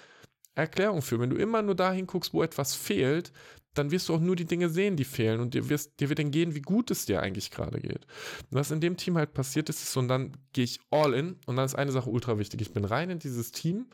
Erklärung 0.55 1.03
für. 1.03 1.21
Wenn 1.21 1.31
du 1.31 1.37
immer 1.37 1.63
nur 1.63 1.75
dahin 1.75 2.07
guckst, 2.07 2.33
wo 2.33 2.43
etwas 2.43 2.75
fehlt, 2.75 3.33
dann 3.75 3.91
wirst 3.91 4.09
du 4.09 4.15
auch 4.15 4.21
nur 4.21 4.37
die 4.37 4.45
Dinge 4.45 4.69
sehen, 4.69 4.97
die 4.97 5.05
fehlen 5.05 5.41
und 5.41 5.55
dir, 5.55 5.69
wirst, 5.69 6.01
dir 6.01 6.09
wird 6.09 6.19
dann 6.19 6.31
gehen, 6.31 6.55
wie 6.55 6.63
gut 6.63 6.91
es 6.91 7.07
dir 7.07 7.23
eigentlich 7.23 7.51
gerade 7.51 7.81
geht. 7.81 8.07
Und 8.51 8.59
was 8.59 8.71
in 8.71 8.81
dem 8.81 8.97
Team 8.97 9.17
halt 9.17 9.35
passiert 9.35 9.69
ist, 9.69 9.83
ist 9.83 9.93
so, 9.93 10.01
und 10.01 10.09
dann 10.09 10.37
gehe 10.53 10.65
ich 10.65 10.81
all 10.91 11.15
in 11.15 11.37
und 11.47 11.57
dann 11.57 11.65
ist 11.65 11.77
eine 11.77 11.93
Sache 11.93 12.11
ultra 12.11 12.39
wichtig. 12.39 12.61
Ich 12.61 12.73
bin 12.73 12.85
rein 12.85 13.11
in 13.11 13.19
dieses 13.19 13.53
Team. 13.53 13.87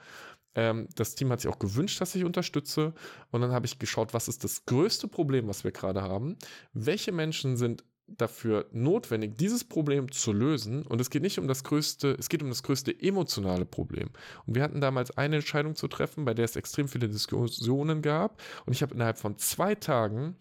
Ähm, 0.54 0.88
das 0.94 1.14
Team 1.14 1.30
hat 1.30 1.40
sich 1.40 1.50
auch 1.50 1.58
gewünscht, 1.58 2.00
dass 2.00 2.14
ich 2.14 2.24
unterstütze. 2.24 2.94
Und 3.30 3.40
dann 3.40 3.52
habe 3.52 3.66
ich 3.66 3.78
geschaut, 3.78 4.14
was 4.14 4.28
ist 4.28 4.44
das 4.44 4.64
größte 4.66 5.08
Problem, 5.08 5.48
was 5.48 5.64
wir 5.64 5.72
gerade 5.72 6.02
haben? 6.02 6.36
Welche 6.72 7.12
Menschen 7.12 7.56
sind 7.56 7.84
dafür 8.06 8.66
notwendig, 8.72 9.38
dieses 9.38 9.64
Problem 9.64 10.12
zu 10.12 10.32
lösen. 10.32 10.82
Und 10.82 11.00
es 11.00 11.10
geht 11.10 11.22
nicht 11.22 11.38
um 11.38 11.48
das 11.48 11.64
größte, 11.64 12.16
es 12.18 12.28
geht 12.28 12.42
um 12.42 12.48
das 12.48 12.62
größte 12.62 12.94
emotionale 13.00 13.64
Problem. 13.64 14.10
Und 14.46 14.54
wir 14.54 14.62
hatten 14.62 14.80
damals 14.80 15.16
eine 15.16 15.36
Entscheidung 15.36 15.74
zu 15.74 15.88
treffen, 15.88 16.24
bei 16.24 16.34
der 16.34 16.44
es 16.44 16.56
extrem 16.56 16.88
viele 16.88 17.08
Diskussionen 17.08 18.02
gab. 18.02 18.42
Und 18.66 18.74
ich 18.74 18.82
habe 18.82 18.94
innerhalb 18.94 19.18
von 19.18 19.38
zwei 19.38 19.74
Tagen 19.74 20.36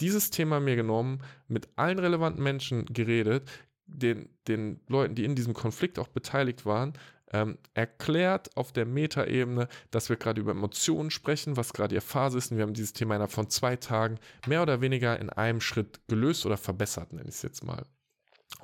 dieses 0.00 0.30
Thema 0.30 0.58
mir 0.58 0.76
genommen, 0.76 1.20
mit 1.48 1.68
allen 1.76 1.98
relevanten 1.98 2.42
Menschen 2.42 2.86
geredet, 2.86 3.48
den, 3.86 4.30
den 4.48 4.80
Leuten, 4.88 5.14
die 5.14 5.24
in 5.24 5.34
diesem 5.34 5.52
Konflikt 5.52 5.98
auch 5.98 6.08
beteiligt 6.08 6.64
waren, 6.64 6.94
ähm, 7.32 7.58
erklärt 7.74 8.56
auf 8.56 8.72
der 8.72 8.86
Metaebene, 8.86 9.68
dass 9.90 10.08
wir 10.08 10.16
gerade 10.16 10.40
über 10.40 10.52
Emotionen 10.52 11.10
sprechen, 11.10 11.56
was 11.56 11.72
gerade 11.72 11.94
ihr 11.94 12.02
Phase 12.02 12.38
ist. 12.38 12.50
Und 12.50 12.58
wir 12.58 12.62
haben 12.62 12.74
dieses 12.74 12.92
Thema 12.92 13.14
innerhalb 13.14 13.32
von 13.32 13.48
zwei 13.50 13.76
Tagen 13.76 14.18
mehr 14.46 14.62
oder 14.62 14.80
weniger 14.80 15.18
in 15.18 15.30
einem 15.30 15.60
Schritt 15.60 16.00
gelöst 16.08 16.46
oder 16.46 16.56
verbessert, 16.56 17.12
nenne 17.12 17.28
ich 17.28 17.36
es 17.36 17.42
jetzt 17.42 17.64
mal. 17.64 17.86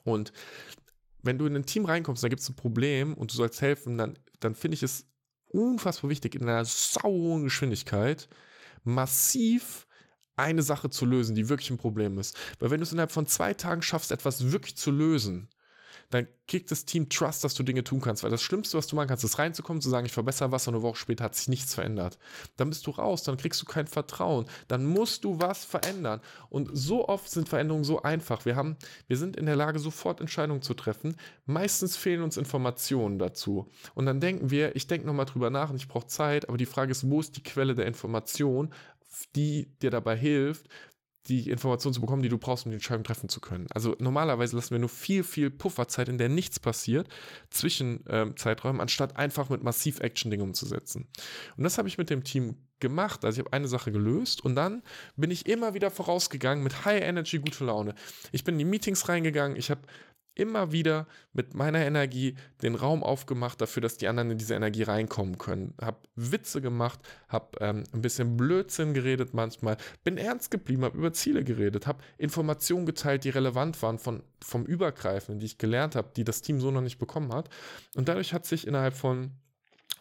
Und 0.05 0.33
wenn 1.23 1.39
du 1.39 1.47
in 1.47 1.57
ein 1.57 1.67
Team 1.67 1.85
reinkommst, 1.85 2.23
da 2.23 2.29
gibt 2.29 2.43
es 2.43 2.49
ein 2.49 2.57
Problem 2.57 3.15
und 3.15 3.33
du 3.33 3.37
sollst 3.37 3.61
helfen, 3.61 3.99
dann, 3.99 4.19
dann 4.41 4.55
finde 4.55 4.77
ich 4.77 4.83
es 4.83 5.07
unfassbar 5.49 6.11
wichtig, 6.11 6.35
in 6.35 6.43
einer 6.43 6.65
sauren 6.65 7.45
Geschwindigkeit 7.45 8.29
massiv 8.85 9.87
eine 10.37 10.63
Sache 10.63 10.89
zu 10.89 11.05
lösen, 11.05 11.35
die 11.35 11.49
wirklich 11.49 11.71
ein 11.71 11.79
Problem 11.79 12.19
ist. 12.19 12.37
Weil 12.61 12.71
wenn 12.71 12.79
du 12.79 12.85
es 12.85 12.93
innerhalb 12.93 13.11
von 13.11 13.27
zwei 13.27 13.55
Tagen 13.55 13.83
schaffst, 13.83 14.13
etwas 14.13 14.53
wirklich 14.53 14.77
zu 14.77 14.91
lösen, 14.91 15.49
dann 16.11 16.27
kriegt 16.47 16.71
das 16.71 16.87
Team 16.87 17.11
Trust, 17.11 17.45
dass 17.45 17.55
du 17.55 17.62
Dinge 17.62 17.85
tun 17.85 18.00
kannst. 18.00 18.23
Weil 18.23 18.31
das 18.31 18.43
Schlimmste, 18.43 18.79
was 18.79 18.87
du 18.87 18.97
machen 18.97 19.09
kannst, 19.09 19.25
ist 19.25 19.38
reinzukommen, 19.38 19.83
zu 19.83 19.91
sagen, 19.91 20.07
ich 20.07 20.12
verbessere 20.12 20.50
was 20.50 20.67
und 20.67 20.75
eine 20.75 20.83
Woche 20.83 20.97
später 20.97 21.25
hat 21.25 21.35
sich 21.35 21.49
nichts 21.49 21.75
verändert. 21.75 22.19
Dann 22.57 22.71
bist 22.71 22.87
du 22.87 22.93
raus, 22.93 23.23
dann 23.23 23.37
kriegst 23.37 23.61
du 23.61 23.67
kein 23.67 23.87
Vertrauen. 23.87 24.47
Dann 24.69 24.87
musst 24.87 25.25
du 25.25 25.38
was 25.38 25.67
verändern. 25.67 26.21
Und 26.49 26.71
so 26.73 27.09
oft 27.09 27.31
sind 27.31 27.49
Veränderungen 27.49 27.85
so 27.85 28.03
einfach. 28.03 28.47
Wir 28.47 28.57
haben, 28.57 28.77
wir 29.07 29.19
sind 29.19 29.37
in 29.37 29.45
der 29.45 29.57
Lage, 29.57 29.79
sofort 29.79 30.21
Entscheidungen 30.21 30.62
zu 30.62 30.73
treffen. 30.73 31.17
Meistens 31.45 31.97
fehlen 31.97 32.23
uns 32.23 32.38
Informationen 32.38 33.19
dazu. 33.19 33.71
Und 33.95 34.07
dann 34.07 34.21
denken 34.21 34.50
wir, 34.50 34.77
ich 34.77 34.87
denke 34.87 35.07
nochmal 35.07 35.27
drüber 35.27 35.50
nach 35.50 35.69
und 35.69 35.77
ich 35.77 35.88
brauche 35.88 36.07
Zeit, 36.07 36.49
aber 36.49 36.57
die 36.57 36.67
Frage 36.67 36.93
ist, 36.93 37.09
wo 37.09 37.21
ist 37.21 37.37
die 37.37 37.43
Quelle 37.43 37.75
der 37.75 37.87
Information, 37.87 38.73
die 39.35 39.75
dir 39.83 39.91
dabei 39.91 40.17
hilft, 40.17 40.69
die 41.27 41.51
Informationen 41.51 41.95
zu 41.95 42.01
bekommen, 42.01 42.23
die 42.23 42.29
du 42.29 42.39
brauchst, 42.39 42.65
um 42.65 42.71
die 42.71 42.77
Entscheidung 42.77 43.05
treffen 43.05 43.29
zu 43.29 43.41
können. 43.41 43.67
Also 43.71 43.95
normalerweise 43.99 44.57
lassen 44.57 44.71
wir 44.71 44.79
nur 44.79 44.89
viel, 44.89 45.25
viel 45.25 45.51
Pufferzeit, 45.51 46.09
in 46.09 46.17
der 46.17 46.29
nichts 46.29 46.59
passiert, 46.59 47.09
zwischen 47.51 48.05
ähm, 48.09 48.37
Zeiträumen, 48.37 48.81
anstatt 48.81 49.17
einfach 49.17 49.51
mit 49.51 49.63
massiv 49.63 50.01
Action-Dinge 50.01 50.43
umzusetzen. 50.43 51.09
Und 51.57 51.65
das 51.65 51.77
habe 51.77 51.89
ich 51.89 51.99
mit 51.99 52.09
dem 52.09 52.25
Team 52.25 52.57
gemacht. 52.81 53.25
Also 53.25 53.41
ich 53.41 53.45
habe 53.45 53.53
eine 53.53 53.69
Sache 53.69 53.93
gelöst 53.93 54.45
und 54.45 54.55
dann 54.55 54.83
bin 55.17 55.31
ich 55.31 55.47
immer 55.47 55.75
wieder 55.75 55.91
vorausgegangen 55.91 56.63
mit 56.65 56.85
High 56.85 57.03
Energy, 57.03 57.39
gute 57.39 57.65
Laune. 57.65 57.95
Ich 58.33 58.45
bin 58.45 58.55
in 58.55 58.61
die 58.61 58.65
Meetings 58.65 59.09
reingegangen, 59.09 59.57
ich 59.57 59.71
habe 59.71 59.81
immer 60.38 60.73
wieder 60.73 61.07
mit 61.33 61.54
meiner 61.54 61.80
Energie 61.80 62.37
den 62.62 62.75
Raum 62.75 63.02
aufgemacht 63.02 63.61
dafür, 63.61 63.80
dass 63.80 63.97
die 63.97 64.09
anderen 64.09 64.30
in 64.30 64.38
diese 64.38 64.54
Energie 64.54 64.85
reinkommen 64.85 65.37
können. 65.37 65.75
Hab 65.80 66.09
Witze 66.14 66.61
gemacht, 66.61 67.00
hab 67.28 67.61
ähm, 67.61 67.85
ein 67.92 68.00
bisschen 68.00 68.37
Blödsinn 68.37 68.95
geredet 68.95 69.35
manchmal, 69.35 69.76
bin 70.04 70.16
ernst 70.16 70.50
geblieben, 70.50 70.85
hab 70.85 70.95
über 70.95 71.12
Ziele 71.12 71.45
geredet, 71.45 71.87
hab 71.87 72.02
Informationen 72.16 72.87
geteilt, 72.87 73.25
die 73.25 73.30
relevant 73.30 73.83
waren 73.83 73.99
von, 73.99 74.23
vom 74.42 74.64
Übergreifenden, 74.64 75.40
die 75.40 75.47
ich 75.47 75.59
gelernt 75.59 75.97
habe, 75.97 76.11
die 76.16 76.25
das 76.25 76.40
Team 76.40 76.61
so 76.61 76.71
noch 76.71 76.83
nicht 76.83 76.99
bekommen 76.99 77.33
hat. 77.33 77.50
Und 77.97 78.09
dadurch 78.09 78.33
hat 78.33 78.47
sich 78.47 78.66
innerhalb 78.66 78.95
von 78.95 79.33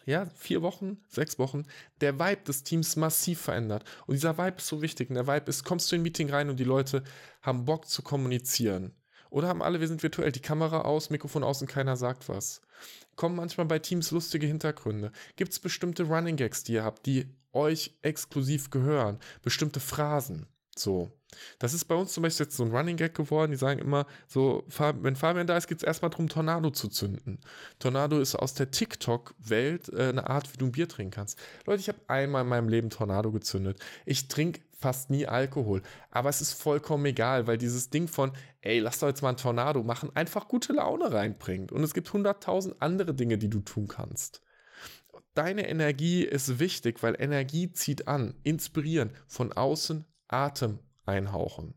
ja, 0.08 0.26
vier 0.36 0.62
Wochen, 0.62 0.96
sechs 1.06 1.38
Wochen, 1.38 1.66
der 2.00 2.18
Vibe 2.18 2.42
des 2.46 2.62
Teams 2.62 2.96
massiv 2.96 3.42
verändert. 3.42 3.84
Und 4.06 4.14
dieser 4.14 4.38
Vibe 4.38 4.56
ist 4.56 4.66
so 4.66 4.80
wichtig. 4.80 5.10
Und 5.10 5.16
der 5.16 5.26
Vibe 5.26 5.50
ist, 5.50 5.64
kommst 5.64 5.92
du 5.92 5.96
in 5.96 6.00
ein 6.00 6.02
Meeting 6.04 6.30
rein 6.30 6.48
und 6.48 6.58
die 6.58 6.64
Leute 6.64 7.02
haben 7.42 7.66
Bock 7.66 7.86
zu 7.86 8.00
kommunizieren. 8.02 8.92
Oder 9.30 9.48
haben 9.48 9.62
alle, 9.62 9.80
wir 9.80 9.88
sind 9.88 10.02
virtuell, 10.02 10.32
die 10.32 10.40
Kamera 10.40 10.82
aus, 10.82 11.10
Mikrofon 11.10 11.44
aus 11.44 11.60
und 11.60 11.68
keiner 11.68 11.96
sagt 11.96 12.28
was. 12.28 12.60
Kommen 13.16 13.36
manchmal 13.36 13.66
bei 13.66 13.78
Teams 13.78 14.10
lustige 14.10 14.46
Hintergründe. 14.46 15.12
Gibt 15.36 15.52
es 15.52 15.58
bestimmte 15.58 16.04
Running 16.04 16.36
Gags, 16.36 16.64
die 16.64 16.74
ihr 16.74 16.84
habt, 16.84 17.06
die 17.06 17.26
euch 17.52 17.96
exklusiv 18.02 18.70
gehören? 18.70 19.18
Bestimmte 19.42 19.80
Phrasen. 19.80 20.46
So. 20.76 21.10
Das 21.58 21.74
ist 21.74 21.84
bei 21.84 21.94
uns 21.94 22.14
zum 22.14 22.22
Beispiel 22.22 22.46
jetzt 22.46 22.56
so 22.56 22.64
ein 22.64 22.70
Running 22.74 22.96
Gag 22.96 23.14
geworden. 23.14 23.50
Die 23.50 23.58
sagen 23.58 23.80
immer 23.80 24.06
so, 24.26 24.64
wenn 24.68 25.16
Fabian 25.16 25.46
da 25.46 25.56
ist, 25.56 25.66
geht 25.66 25.78
es 25.78 25.84
erstmal 25.84 26.10
darum, 26.10 26.28
Tornado 26.28 26.70
zu 26.70 26.88
zünden. 26.88 27.38
Tornado 27.78 28.18
ist 28.18 28.34
aus 28.34 28.54
der 28.54 28.70
TikTok-Welt 28.70 29.90
äh, 29.92 30.08
eine 30.08 30.30
Art, 30.30 30.52
wie 30.52 30.56
du 30.56 30.66
ein 30.66 30.72
Bier 30.72 30.88
trinken 30.88 31.10
kannst. 31.10 31.38
Leute, 31.66 31.80
ich 31.80 31.88
habe 31.88 32.00
einmal 32.06 32.42
in 32.42 32.48
meinem 32.48 32.68
Leben 32.68 32.90
Tornado 32.90 33.30
gezündet. 33.30 33.78
Ich 34.06 34.28
trinke 34.28 34.62
fast 34.78 35.10
nie 35.10 35.26
Alkohol. 35.26 35.82
Aber 36.10 36.28
es 36.28 36.40
ist 36.40 36.54
vollkommen 36.54 37.04
egal, 37.06 37.46
weil 37.46 37.58
dieses 37.58 37.90
Ding 37.90 38.08
von, 38.08 38.32
ey, 38.60 38.78
lass 38.78 39.00
doch 39.00 39.08
jetzt 39.08 39.22
mal 39.22 39.30
ein 39.30 39.36
Tornado 39.36 39.82
machen, 39.82 40.14
einfach 40.14 40.48
gute 40.48 40.72
Laune 40.72 41.12
reinbringt. 41.12 41.72
Und 41.72 41.82
es 41.82 41.94
gibt 41.94 42.12
hunderttausend 42.12 42.80
andere 42.80 43.12
Dinge, 43.14 43.38
die 43.38 43.50
du 43.50 43.60
tun 43.60 43.88
kannst. 43.88 44.42
Deine 45.34 45.68
Energie 45.68 46.22
ist 46.22 46.58
wichtig, 46.58 47.02
weil 47.02 47.20
Energie 47.20 47.72
zieht 47.72 48.08
an, 48.08 48.34
inspirieren, 48.42 49.10
von 49.26 49.52
außen 49.52 50.04
Atem 50.28 50.78
einhauchen. 51.04 51.74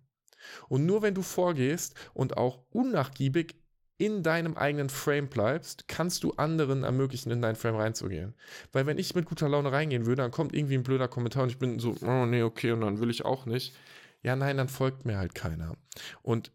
Und 0.70 0.86
nur 0.86 1.01
wenn 1.01 1.13
du 1.13 1.22
vorgehst 1.22 1.96
und 2.13 2.38
auch 2.38 2.63
unnachgiebig 2.72 3.61
in 4.01 4.24
deinem 4.24 4.58
eigenen 4.58 4.89
Frame 4.89 5.27
bleibst, 5.27 5.88
kannst 5.88 6.24
du 6.24 6.31
anderen 6.31 6.84
ermöglichen, 6.84 7.29
in 7.29 7.39
dein 7.39 7.55
Frame 7.55 7.75
reinzugehen. 7.75 8.34
Weil 8.72 8.88
wenn 8.88 8.98
ich 8.98 9.13
mit 9.13 9.25
guter 9.25 9.48
Laune 9.48 9.72
reingehen 9.72 10.08
würde, 10.08 10.24
dann 10.24 10.31
kommt 10.31 10.55
irgendwie 10.55 10.74
ein 10.74 10.81
blöder 10.81 11.08
Kommentar 11.08 11.43
und 11.43 11.50
ich 11.50 11.60
bin 11.60 11.77
so, 11.77 11.96
oh 12.01 12.25
nee, 12.25 12.41
okay, 12.41 12.72
und 12.72 12.81
dann 12.81 13.00
will 13.00 13.12
ich 13.12 13.24
auch 13.25 13.46
nicht. 13.46 13.75
Ja, 14.24 14.36
nein, 14.36 14.58
dann 14.58 14.70
folgt 14.70 15.05
mir 15.05 15.20
halt 15.20 15.36
keiner. 15.36 15.77
Und 16.24 16.51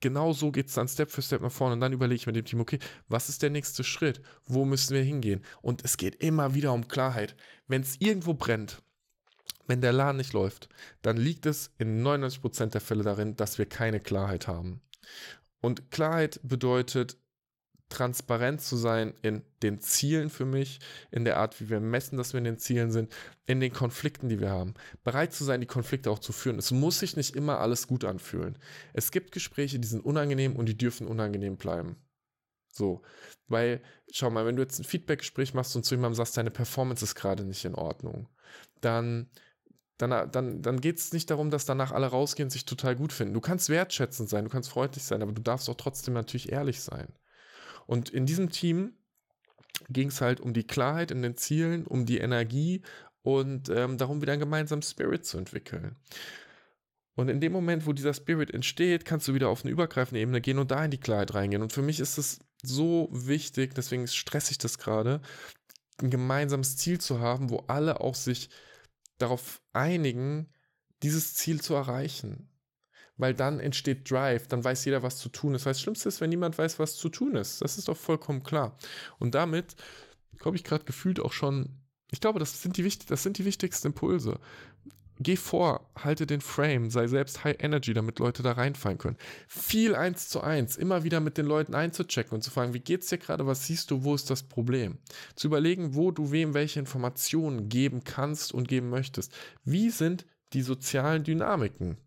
genau 0.00 0.32
so 0.32 0.50
geht 0.50 0.66
es 0.66 0.74
dann 0.74 0.88
Step 0.88 1.12
für 1.12 1.22
Step 1.22 1.40
nach 1.40 1.52
vorne 1.52 1.74
und 1.74 1.80
dann 1.80 1.92
überlege 1.92 2.16
ich 2.16 2.26
mit 2.26 2.34
dem 2.34 2.44
Team, 2.44 2.58
okay, 2.58 2.80
was 3.06 3.28
ist 3.28 3.42
der 3.42 3.50
nächste 3.50 3.84
Schritt? 3.84 4.20
Wo 4.44 4.64
müssen 4.64 4.96
wir 4.96 5.04
hingehen? 5.04 5.44
Und 5.60 5.84
es 5.84 5.96
geht 5.96 6.16
immer 6.16 6.52
wieder 6.54 6.72
um 6.72 6.88
Klarheit. 6.88 7.36
Wenn 7.68 7.82
es 7.82 8.00
irgendwo 8.00 8.34
brennt, 8.34 8.82
wenn 9.68 9.80
der 9.80 9.92
Laden 9.92 10.16
nicht 10.16 10.32
läuft, 10.32 10.68
dann 11.02 11.16
liegt 11.16 11.46
es 11.46 11.70
in 11.78 12.04
99% 12.04 12.70
der 12.70 12.80
Fälle 12.80 13.04
darin, 13.04 13.36
dass 13.36 13.58
wir 13.58 13.66
keine 13.66 14.00
Klarheit 14.00 14.48
haben. 14.48 14.80
Und 15.62 15.90
Klarheit 15.90 16.40
bedeutet, 16.42 17.16
transparent 17.92 18.60
zu 18.62 18.76
sein 18.76 19.14
in 19.22 19.42
den 19.62 19.80
Zielen 19.80 20.30
für 20.30 20.46
mich, 20.46 20.80
in 21.10 21.24
der 21.24 21.36
Art, 21.36 21.60
wie 21.60 21.68
wir 21.68 21.78
messen, 21.78 22.16
dass 22.16 22.32
wir 22.32 22.38
in 22.38 22.44
den 22.44 22.58
Zielen 22.58 22.90
sind, 22.90 23.12
in 23.46 23.60
den 23.60 23.72
Konflikten, 23.72 24.28
die 24.28 24.40
wir 24.40 24.50
haben. 24.50 24.74
Bereit 25.04 25.32
zu 25.32 25.44
sein, 25.44 25.60
die 25.60 25.66
Konflikte 25.66 26.10
auch 26.10 26.18
zu 26.18 26.32
führen. 26.32 26.58
Es 26.58 26.70
muss 26.70 27.00
sich 27.00 27.16
nicht 27.16 27.36
immer 27.36 27.58
alles 27.58 27.86
gut 27.86 28.04
anfühlen. 28.04 28.58
Es 28.94 29.10
gibt 29.10 29.32
Gespräche, 29.32 29.78
die 29.78 29.88
sind 29.88 30.04
unangenehm 30.04 30.56
und 30.56 30.66
die 30.66 30.76
dürfen 30.76 31.06
unangenehm 31.06 31.56
bleiben. 31.56 31.96
So, 32.72 33.02
weil, 33.48 33.82
schau 34.10 34.30
mal, 34.30 34.46
wenn 34.46 34.56
du 34.56 34.62
jetzt 34.62 34.80
ein 34.80 34.84
Feedback-Gespräch 34.84 35.52
machst 35.52 35.76
und 35.76 35.84
zu 35.84 35.94
jemandem 35.94 36.16
sagst, 36.16 36.38
deine 36.38 36.50
Performance 36.50 37.04
ist 37.04 37.14
gerade 37.14 37.44
nicht 37.44 37.64
in 37.66 37.74
Ordnung, 37.74 38.28
dann 38.80 39.28
dann, 40.02 40.30
dann, 40.30 40.62
dann 40.62 40.80
geht 40.80 40.98
es 40.98 41.12
nicht 41.12 41.30
darum, 41.30 41.50
dass 41.50 41.64
danach 41.64 41.92
alle 41.92 42.06
rausgehen 42.06 42.46
und 42.46 42.50
sich 42.50 42.64
total 42.64 42.96
gut 42.96 43.12
finden. 43.12 43.34
Du 43.34 43.40
kannst 43.40 43.68
wertschätzend 43.68 44.28
sein, 44.28 44.44
du 44.44 44.50
kannst 44.50 44.70
freundlich 44.70 45.04
sein, 45.04 45.22
aber 45.22 45.32
du 45.32 45.42
darfst 45.42 45.70
auch 45.70 45.76
trotzdem 45.76 46.14
natürlich 46.14 46.52
ehrlich 46.52 46.80
sein. 46.80 47.08
Und 47.86 48.10
in 48.10 48.26
diesem 48.26 48.50
Team 48.50 48.94
ging 49.88 50.08
es 50.08 50.20
halt 50.20 50.40
um 50.40 50.52
die 50.52 50.66
Klarheit 50.66 51.10
in 51.10 51.22
den 51.22 51.36
Zielen, 51.36 51.86
um 51.86 52.04
die 52.04 52.18
Energie 52.18 52.82
und 53.22 53.68
ähm, 53.68 53.96
darum, 53.98 54.20
wieder 54.20 54.32
einen 54.32 54.40
gemeinsamen 54.40 54.82
Spirit 54.82 55.24
zu 55.24 55.38
entwickeln. 55.38 55.96
Und 57.14 57.28
in 57.28 57.40
dem 57.40 57.52
Moment, 57.52 57.86
wo 57.86 57.92
dieser 57.92 58.14
Spirit 58.14 58.52
entsteht, 58.52 59.04
kannst 59.04 59.28
du 59.28 59.34
wieder 59.34 59.48
auf 59.48 59.64
eine 59.64 59.70
übergreifende 59.70 60.20
Ebene 60.20 60.40
gehen 60.40 60.58
und 60.58 60.70
da 60.70 60.84
in 60.84 60.90
die 60.90 61.00
Klarheit 61.00 61.34
reingehen. 61.34 61.62
Und 61.62 61.72
für 61.72 61.82
mich 61.82 62.00
ist 62.00 62.18
es 62.18 62.40
so 62.62 63.08
wichtig, 63.12 63.74
deswegen 63.74 64.06
stresse 64.06 64.52
ich 64.52 64.58
das 64.58 64.78
gerade, 64.78 65.20
ein 66.00 66.10
gemeinsames 66.10 66.76
Ziel 66.76 67.00
zu 67.00 67.20
haben, 67.20 67.50
wo 67.50 67.64
alle 67.68 68.00
auch 68.00 68.14
sich 68.14 68.48
darauf 69.22 69.62
einigen, 69.72 70.52
dieses 71.02 71.34
Ziel 71.34 71.60
zu 71.60 71.74
erreichen. 71.74 72.48
Weil 73.16 73.34
dann 73.34 73.60
entsteht 73.60 74.10
Drive, 74.10 74.48
dann 74.48 74.64
weiß 74.64 74.84
jeder, 74.84 75.02
was 75.02 75.18
zu 75.18 75.28
tun 75.28 75.54
ist. 75.54 75.66
Das 75.66 75.80
Schlimmste 75.80 76.08
ist, 76.08 76.20
wenn 76.20 76.30
niemand 76.30 76.58
weiß, 76.58 76.78
was 76.78 76.96
zu 76.96 77.08
tun 77.08 77.36
ist. 77.36 77.60
Das 77.62 77.78
ist 77.78 77.88
doch 77.88 77.96
vollkommen 77.96 78.42
klar. 78.42 78.76
Und 79.18 79.34
damit 79.34 79.76
glaube 80.38 80.56
ich 80.56 80.64
gerade 80.64 80.84
gefühlt 80.84 81.20
auch 81.20 81.32
schon, 81.32 81.82
ich 82.10 82.20
glaube, 82.20 82.38
das 82.38 82.62
sind 82.62 82.76
die, 82.76 82.98
das 83.06 83.22
sind 83.22 83.38
die 83.38 83.44
wichtigsten 83.44 83.88
Impulse. 83.88 84.40
Geh 85.22 85.36
vor, 85.36 85.90
halte 85.94 86.26
den 86.26 86.40
Frame, 86.40 86.90
sei 86.90 87.06
selbst 87.06 87.44
High 87.44 87.56
Energy, 87.60 87.94
damit 87.94 88.18
Leute 88.18 88.42
da 88.42 88.52
reinfallen 88.52 88.98
können. 88.98 89.16
Viel 89.46 89.94
eins 89.94 90.28
zu 90.28 90.40
eins, 90.40 90.76
immer 90.76 91.04
wieder 91.04 91.20
mit 91.20 91.38
den 91.38 91.46
Leuten 91.46 91.74
einzuchecken 91.74 92.34
und 92.34 92.42
zu 92.42 92.50
fragen, 92.50 92.74
wie 92.74 92.80
geht's 92.80 93.08
dir 93.08 93.18
gerade, 93.18 93.46
was 93.46 93.66
siehst 93.66 93.90
du, 93.90 94.04
wo 94.04 94.14
ist 94.14 94.30
das 94.30 94.42
Problem? 94.42 94.98
Zu 95.34 95.48
überlegen, 95.48 95.94
wo 95.94 96.10
du 96.10 96.32
wem 96.32 96.54
welche 96.54 96.80
Informationen 96.80 97.68
geben 97.68 98.04
kannst 98.04 98.52
und 98.52 98.68
geben 98.68 98.90
möchtest. 98.90 99.32
Wie 99.64 99.90
sind 99.90 100.26
die 100.54 100.62
sozialen 100.62 101.24
Dynamiken? 101.24 101.98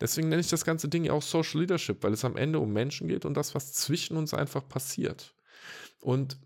Deswegen 0.00 0.28
nenne 0.28 0.40
ich 0.40 0.48
das 0.48 0.64
ganze 0.64 0.88
Ding 0.88 1.04
ja 1.04 1.12
auch 1.12 1.22
Social 1.22 1.60
Leadership, 1.60 2.02
weil 2.02 2.12
es 2.12 2.24
am 2.24 2.36
Ende 2.36 2.60
um 2.60 2.72
Menschen 2.72 3.08
geht 3.08 3.24
und 3.24 3.34
das, 3.34 3.54
was 3.54 3.72
zwischen 3.72 4.16
uns 4.16 4.32
einfach 4.32 4.66
passiert. 4.68 5.34
Und 6.00 6.38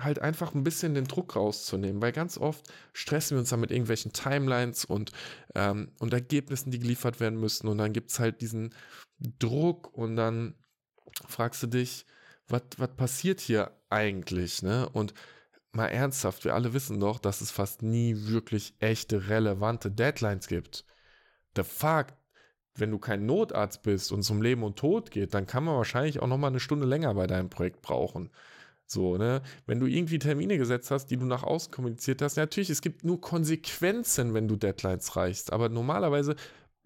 halt 0.00 0.20
einfach 0.20 0.54
ein 0.54 0.64
bisschen 0.64 0.94
den 0.94 1.06
Druck 1.06 1.36
rauszunehmen, 1.36 2.00
weil 2.02 2.12
ganz 2.12 2.38
oft 2.38 2.70
stressen 2.92 3.36
wir 3.36 3.40
uns 3.40 3.50
dann 3.50 3.60
mit 3.60 3.70
irgendwelchen 3.70 4.12
Timelines 4.12 4.84
und, 4.84 5.12
ähm, 5.54 5.92
und 5.98 6.12
Ergebnissen, 6.12 6.70
die 6.70 6.78
geliefert 6.78 7.20
werden 7.20 7.38
müssen 7.38 7.68
und 7.68 7.78
dann 7.78 7.92
gibt 7.92 8.10
es 8.10 8.18
halt 8.18 8.40
diesen 8.40 8.74
Druck 9.38 9.92
und 9.94 10.16
dann 10.16 10.54
fragst 11.28 11.62
du 11.62 11.66
dich, 11.66 12.06
was 12.48 12.62
passiert 12.96 13.40
hier 13.40 13.70
eigentlich, 13.90 14.62
ne? 14.62 14.88
Und 14.88 15.14
mal 15.72 15.86
ernsthaft, 15.86 16.44
wir 16.44 16.54
alle 16.54 16.72
wissen 16.72 16.98
doch, 16.98 17.18
dass 17.18 17.40
es 17.40 17.50
fast 17.50 17.82
nie 17.82 18.26
wirklich 18.26 18.74
echte, 18.80 19.28
relevante 19.28 19.90
Deadlines 19.90 20.48
gibt. 20.48 20.84
The 21.56 21.62
fuck, 21.62 22.06
wenn 22.74 22.90
du 22.90 22.98
kein 22.98 23.26
Notarzt 23.26 23.82
bist 23.82 24.12
und 24.12 24.20
es 24.20 24.30
um 24.30 24.42
Leben 24.42 24.62
und 24.62 24.78
Tod 24.78 25.10
geht, 25.10 25.34
dann 25.34 25.46
kann 25.46 25.64
man 25.64 25.76
wahrscheinlich 25.76 26.20
auch 26.20 26.26
noch 26.26 26.38
mal 26.38 26.48
eine 26.48 26.60
Stunde 26.60 26.86
länger 26.86 27.14
bei 27.14 27.26
deinem 27.26 27.50
Projekt 27.50 27.82
brauchen. 27.82 28.30
So, 28.92 29.16
ne? 29.16 29.40
Wenn 29.66 29.78
du 29.78 29.86
irgendwie 29.86 30.18
Termine 30.18 30.58
gesetzt 30.58 30.90
hast, 30.90 31.06
die 31.06 31.16
du 31.16 31.24
nach 31.24 31.44
außen 31.44 31.70
kommuniziert 31.70 32.22
hast, 32.22 32.36
natürlich, 32.36 32.70
es 32.70 32.82
gibt 32.82 33.04
nur 33.04 33.20
Konsequenzen, 33.20 34.34
wenn 34.34 34.48
du 34.48 34.56
Deadlines 34.56 35.14
reichst. 35.14 35.52
Aber 35.52 35.68
normalerweise 35.68 36.34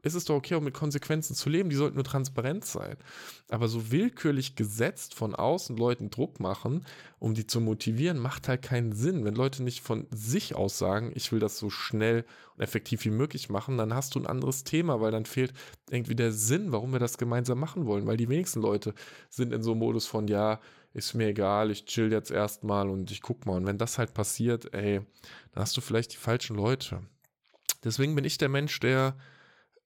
ist 0.02 0.12
es 0.12 0.26
doch 0.26 0.34
okay, 0.34 0.54
auch 0.54 0.60
mit 0.60 0.74
Konsequenzen 0.74 1.34
zu 1.34 1.48
leben. 1.48 1.70
Die 1.70 1.76
sollten 1.76 1.94
nur 1.94 2.04
transparent 2.04 2.66
sein. 2.66 2.98
Aber 3.48 3.68
so 3.68 3.90
willkürlich 3.90 4.54
gesetzt 4.54 5.14
von 5.14 5.34
außen 5.34 5.78
Leuten 5.78 6.10
Druck 6.10 6.40
machen, 6.40 6.84
um 7.20 7.32
die 7.32 7.46
zu 7.46 7.62
motivieren, 7.62 8.18
macht 8.18 8.48
halt 8.48 8.60
keinen 8.60 8.92
Sinn. 8.92 9.24
Wenn 9.24 9.34
Leute 9.34 9.62
nicht 9.62 9.80
von 9.80 10.06
sich 10.10 10.54
aus 10.54 10.76
sagen, 10.76 11.10
ich 11.14 11.32
will 11.32 11.40
das 11.40 11.56
so 11.56 11.70
schnell 11.70 12.26
und 12.54 12.62
effektiv 12.62 13.06
wie 13.06 13.10
möglich 13.10 13.48
machen, 13.48 13.78
dann 13.78 13.94
hast 13.94 14.14
du 14.14 14.18
ein 14.20 14.26
anderes 14.26 14.62
Thema, 14.62 15.00
weil 15.00 15.10
dann 15.10 15.24
fehlt 15.24 15.54
irgendwie 15.88 16.16
der 16.16 16.32
Sinn, 16.32 16.70
warum 16.70 16.92
wir 16.92 17.00
das 17.00 17.16
gemeinsam 17.16 17.58
machen 17.58 17.86
wollen. 17.86 18.06
Weil 18.06 18.18
die 18.18 18.28
wenigsten 18.28 18.60
Leute 18.60 18.92
sind 19.30 19.54
in 19.54 19.62
so 19.62 19.70
einem 19.70 19.80
Modus 19.80 20.06
von, 20.06 20.28
ja, 20.28 20.60
ist 20.94 21.14
mir 21.14 21.28
egal, 21.28 21.70
ich 21.70 21.84
chill 21.84 22.10
jetzt 22.10 22.30
erstmal 22.30 22.88
und 22.88 23.10
ich 23.10 23.20
guck 23.20 23.44
mal. 23.46 23.56
Und 23.56 23.66
wenn 23.66 23.78
das 23.78 23.98
halt 23.98 24.14
passiert, 24.14 24.72
ey, 24.72 25.00
dann 25.52 25.62
hast 25.62 25.76
du 25.76 25.80
vielleicht 25.80 26.12
die 26.12 26.18
falschen 26.18 26.56
Leute. 26.56 27.02
Deswegen 27.82 28.14
bin 28.14 28.24
ich 28.24 28.38
der 28.38 28.48
Mensch, 28.48 28.78
der 28.80 29.16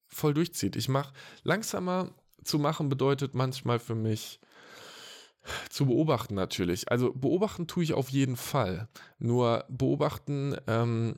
voll 0.07 0.35
durchzieht. 0.35 0.77
Ich 0.77 0.88
mache 0.88 1.12
langsamer 1.43 2.11
zu 2.45 2.59
machen 2.59 2.88
bedeutet 2.88 3.35
manchmal 3.35 3.79
für 3.79 3.95
mich 3.95 4.41
zu 5.71 5.87
beobachten 5.87 6.35
natürlich. 6.35 6.91
Also 6.91 7.12
beobachten 7.12 7.67
tue 7.67 7.83
ich 7.83 7.95
auf 7.95 8.11
jeden 8.11 8.37
Fall. 8.37 8.88
Nur 9.19 9.65
beobachten 9.69 10.57
ähm, 10.67 11.17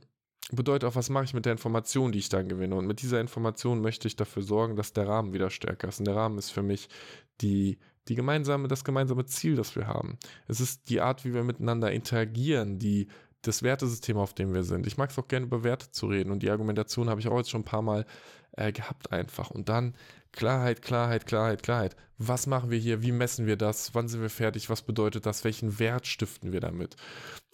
bedeutet 0.52 0.88
auch, 0.88 0.94
was 0.94 1.10
mache 1.10 1.24
ich 1.24 1.34
mit 1.34 1.46
der 1.46 1.52
Information, 1.52 2.12
die 2.12 2.18
ich 2.18 2.28
dann 2.28 2.48
gewinne. 2.48 2.76
Und 2.76 2.86
mit 2.86 3.02
dieser 3.02 3.20
Information 3.20 3.80
möchte 3.80 4.08
ich 4.08 4.16
dafür 4.16 4.42
sorgen, 4.42 4.76
dass 4.76 4.92
der 4.92 5.08
Rahmen 5.08 5.32
wieder 5.32 5.50
stärker 5.50 5.88
ist. 5.88 5.98
Und 5.98 6.06
der 6.06 6.16
Rahmen 6.16 6.38
ist 6.38 6.50
für 6.50 6.62
mich 6.62 6.88
die 7.40 7.78
die 8.08 8.14
gemeinsame, 8.14 8.68
das 8.68 8.84
gemeinsame 8.84 9.26
Ziel, 9.26 9.56
das 9.56 9.76
wir 9.76 9.86
haben. 9.86 10.18
Es 10.48 10.60
ist 10.60 10.88
die 10.88 11.00
Art, 11.00 11.24
wie 11.24 11.34
wir 11.34 11.44
miteinander 11.44 11.92
interagieren, 11.92 12.78
die 12.78 13.08
das 13.42 13.62
Wertesystem, 13.62 14.16
auf 14.18 14.34
dem 14.34 14.52
wir 14.52 14.64
sind. 14.64 14.86
Ich 14.86 14.98
mag 14.98 15.10
es 15.10 15.18
auch 15.18 15.28
gerne 15.28 15.46
über 15.46 15.64
Werte 15.64 15.90
zu 15.90 16.06
reden 16.06 16.30
und 16.30 16.42
die 16.42 16.50
Argumentation 16.50 17.08
habe 17.08 17.20
ich 17.20 17.28
auch 17.28 17.38
jetzt 17.38 17.50
schon 17.50 17.62
ein 17.62 17.64
paar 17.64 17.82
Mal 17.82 18.04
äh, 18.52 18.72
gehabt 18.72 19.12
einfach. 19.12 19.50
Und 19.50 19.68
dann 19.68 19.94
Klarheit, 20.32 20.82
Klarheit, 20.82 21.26
Klarheit, 21.26 21.62
Klarheit. 21.62 21.96
Was 22.18 22.46
machen 22.46 22.70
wir 22.70 22.78
hier? 22.78 23.02
Wie 23.02 23.12
messen 23.12 23.46
wir 23.46 23.56
das? 23.56 23.94
Wann 23.94 24.08
sind 24.08 24.20
wir 24.20 24.30
fertig? 24.30 24.68
Was 24.68 24.82
bedeutet 24.82 25.26
das? 25.26 25.44
Welchen 25.44 25.78
Wert 25.78 26.06
stiften 26.06 26.52
wir 26.52 26.60
damit? 26.60 26.96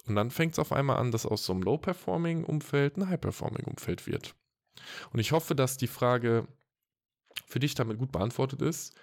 Und 0.07 0.15
dann 0.15 0.31
fängt 0.31 0.53
es 0.53 0.59
auf 0.59 0.71
einmal 0.71 0.97
an, 0.97 1.11
dass 1.11 1.25
aus 1.25 1.45
so 1.45 1.53
einem 1.53 1.63
Low-Performing-Umfeld 1.63 2.97
ein 2.97 3.09
High-Performing-Umfeld 3.09 4.07
wird. 4.07 4.35
Und 5.11 5.19
ich 5.19 5.31
hoffe, 5.31 5.55
dass 5.55 5.77
die 5.77 5.87
Frage 5.87 6.47
für 7.45 7.59
dich 7.59 7.75
damit 7.75 7.97
gut 7.97 8.11
beantwortet 8.11 8.61
ist. 8.61 8.95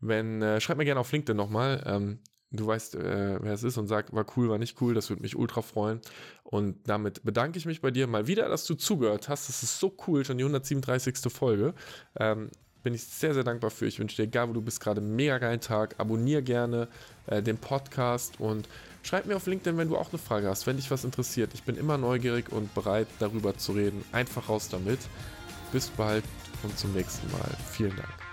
Wenn, 0.00 0.42
äh, 0.42 0.60
schreib 0.60 0.78
mir 0.78 0.84
gerne 0.84 1.00
auf 1.00 1.12
LinkedIn 1.12 1.36
nochmal, 1.36 1.82
ähm, 1.86 2.18
du 2.50 2.66
weißt, 2.66 2.94
äh, 2.96 3.38
wer 3.42 3.52
es 3.52 3.62
ist 3.62 3.76
und 3.76 3.86
sag, 3.86 4.12
war 4.12 4.26
cool, 4.36 4.48
war 4.48 4.58
nicht 4.58 4.80
cool, 4.80 4.94
das 4.94 5.10
würde 5.10 5.22
mich 5.22 5.36
ultra 5.36 5.62
freuen. 5.62 6.00
Und 6.42 6.88
damit 6.88 7.24
bedanke 7.24 7.58
ich 7.58 7.66
mich 7.66 7.80
bei 7.80 7.90
dir 7.90 8.06
mal 8.06 8.26
wieder, 8.26 8.48
dass 8.48 8.64
du 8.66 8.74
zugehört 8.74 9.28
hast. 9.28 9.48
Das 9.48 9.62
ist 9.62 9.78
so 9.78 9.96
cool, 10.06 10.24
schon 10.24 10.38
die 10.38 10.44
137. 10.44 11.32
Folge. 11.32 11.74
Ähm, 12.18 12.50
bin 12.86 12.94
ich 12.94 13.02
sehr, 13.02 13.34
sehr 13.34 13.42
dankbar 13.42 13.70
für. 13.70 13.86
Ich 13.86 13.98
wünsche 13.98 14.14
dir, 14.14 14.22
egal 14.22 14.48
wo 14.48 14.52
du 14.52 14.62
bist, 14.62 14.78
gerade 14.78 15.00
einen 15.00 15.16
mega 15.16 15.38
geilen 15.38 15.60
Tag. 15.60 15.96
Abonnier 15.98 16.40
gerne 16.40 16.86
äh, 17.26 17.42
den 17.42 17.58
Podcast 17.58 18.38
und 18.38 18.68
schreib 19.02 19.26
mir 19.26 19.34
auf 19.34 19.46
LinkedIn, 19.46 19.76
wenn 19.76 19.88
du 19.88 19.96
auch 19.96 20.10
eine 20.10 20.18
Frage 20.18 20.48
hast, 20.48 20.68
wenn 20.68 20.76
dich 20.76 20.88
was 20.92 21.02
interessiert. 21.02 21.50
Ich 21.52 21.64
bin 21.64 21.76
immer 21.76 21.98
neugierig 21.98 22.52
und 22.52 22.72
bereit, 22.74 23.08
darüber 23.18 23.58
zu 23.58 23.72
reden. 23.72 24.04
Einfach 24.12 24.48
raus 24.48 24.68
damit. 24.68 25.00
Bis 25.72 25.88
bald 25.88 26.22
und 26.62 26.78
zum 26.78 26.92
nächsten 26.92 27.28
Mal. 27.32 27.50
Vielen 27.72 27.96
Dank. 27.96 28.25